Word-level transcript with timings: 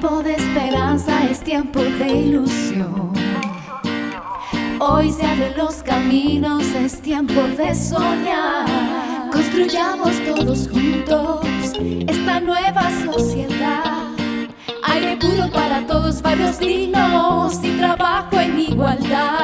tiempo 0.00 0.22
de 0.22 0.34
esperanza, 0.34 1.24
es 1.28 1.40
tiempo 1.40 1.80
de 1.80 2.06
ilusión. 2.06 3.12
Hoy 4.78 5.10
se 5.10 5.26
abren 5.26 5.56
los 5.56 5.82
caminos, 5.82 6.62
es 6.74 7.02
tiempo 7.02 7.40
de 7.56 7.74
soñar. 7.74 8.68
Construyamos 9.32 10.12
todos 10.24 10.68
juntos 10.68 11.40
esta 12.06 12.38
nueva 12.38 12.88
sociedad. 13.04 14.04
Aire 14.84 15.16
puro 15.16 15.50
para 15.52 15.84
todos, 15.84 16.22
varios 16.22 16.60
dignos 16.60 17.58
y 17.64 17.70
trabajo 17.72 18.38
en 18.38 18.60
igualdad. 18.60 19.37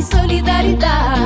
e 0.00 0.02
solidariedade. 0.02 1.19